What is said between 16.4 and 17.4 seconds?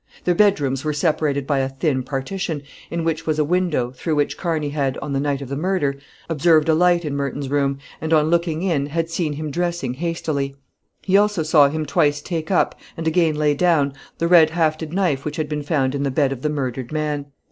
the murdered man.